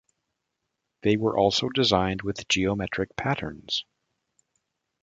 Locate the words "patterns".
3.15-3.85